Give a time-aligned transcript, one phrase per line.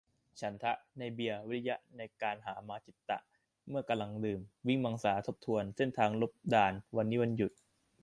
[0.39, 3.17] ฉันทะ-ในเบียร์ วิริยะ-ในการหามา จิตตะ-
[3.69, 7.51] เมื่อกำลังดื่ม วิมังสา-ทบทวนเส้นทางหลบด่าน วันนี้วันหยุด